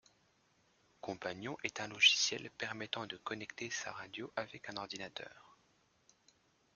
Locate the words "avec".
4.35-4.67